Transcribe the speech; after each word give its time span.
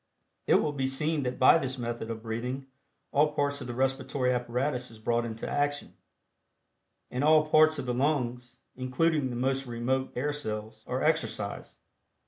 It 0.47 0.55
will 0.55 0.71
be 0.71 0.87
seen 0.87 1.21
that 1.21 1.37
by 1.37 1.59
this 1.59 1.77
method 1.77 2.09
of 2.09 2.23
breathing 2.23 2.65
all 3.11 3.33
parts 3.33 3.61
of 3.61 3.67
the 3.67 3.75
respiratory 3.75 4.33
apparatus 4.33 4.89
is 4.89 4.97
brought 4.97 5.25
into 5.25 5.47
action, 5.47 5.93
and 7.11 7.23
all 7.23 7.47
parts 7.51 7.77
of 7.77 7.85
the 7.85 7.93
lungs, 7.93 8.57
including 8.75 9.29
the 9.29 9.35
most 9.35 9.67
remote 9.67 10.13
air 10.15 10.33
cells, 10.33 10.83
are 10.87 11.03
exercised. 11.03 11.77